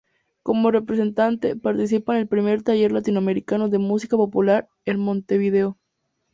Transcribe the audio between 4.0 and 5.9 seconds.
Popular", en Montevideo.